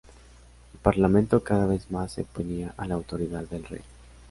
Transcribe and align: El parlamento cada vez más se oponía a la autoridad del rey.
El 0.73 0.79
parlamento 0.79 1.43
cada 1.43 1.67
vez 1.67 1.91
más 1.91 2.13
se 2.13 2.21
oponía 2.23 2.73
a 2.75 2.87
la 2.87 2.95
autoridad 2.95 3.43
del 3.43 3.63
rey. 3.65 3.81